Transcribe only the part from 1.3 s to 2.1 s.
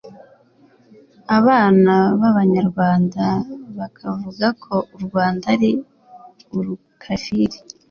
abana